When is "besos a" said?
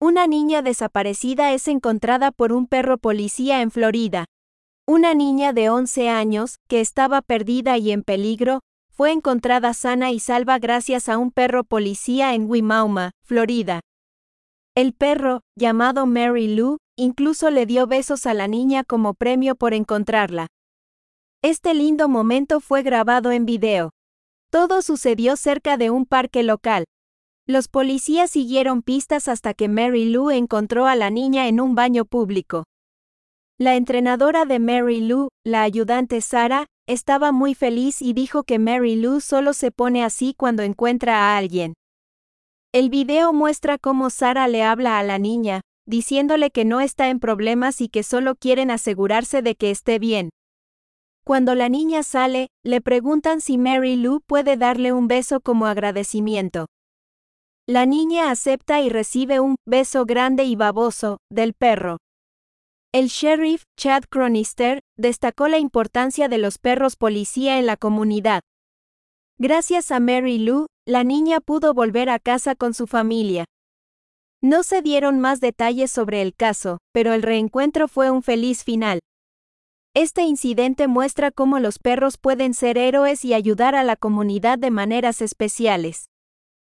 17.88-18.34